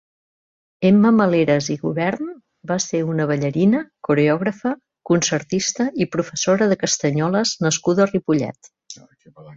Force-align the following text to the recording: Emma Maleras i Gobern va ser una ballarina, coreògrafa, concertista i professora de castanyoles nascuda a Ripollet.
Emma 0.87 1.09
Maleras 1.17 1.67
i 1.73 1.75
Gobern 1.81 2.31
va 2.71 2.77
ser 2.87 3.01
una 3.15 3.27
ballarina, 3.33 3.81
coreògrafa, 4.09 4.71
concertista 5.11 5.87
i 6.07 6.11
professora 6.17 6.69
de 6.73 6.79
castanyoles 6.87 7.53
nascuda 7.67 8.07
a 8.07 8.13
Ripollet. 8.17 8.75